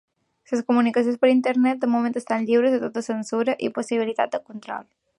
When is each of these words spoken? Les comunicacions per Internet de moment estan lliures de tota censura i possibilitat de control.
Les 0.51 0.63
comunicacions 0.71 1.19
per 1.25 1.29
Internet 1.33 1.85
de 1.85 1.91
moment 1.97 2.17
estan 2.23 2.49
lliures 2.49 2.75
de 2.77 2.83
tota 2.87 3.07
censura 3.11 3.59
i 3.69 3.73
possibilitat 3.79 4.37
de 4.39 4.45
control. 4.53 4.95